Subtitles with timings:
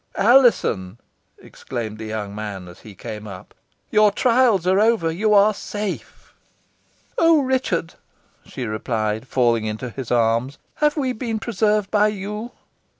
[0.15, 0.97] "Alizon!"
[1.37, 3.53] exclaimed the young man, as he came up,
[3.91, 5.11] "your trials are over.
[5.11, 6.33] You are safe."
[7.19, 7.93] "Oh, Richard!"
[8.43, 12.51] she replied, falling into his arms, "have we been preserved by you?"